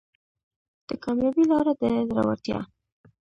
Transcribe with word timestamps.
د 0.87 0.89
کامیابۍ 1.03 1.43
لاره 1.51 1.73
د 1.79 1.83
زړورتیا 2.13 2.59